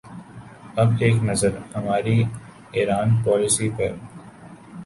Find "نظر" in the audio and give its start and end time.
1.23-1.53